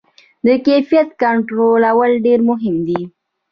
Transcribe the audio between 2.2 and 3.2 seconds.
ډېر مهم دی.